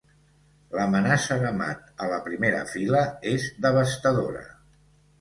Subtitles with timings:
[0.77, 3.05] L'amenaça de mat a la primera fila
[3.37, 4.47] és devastadora.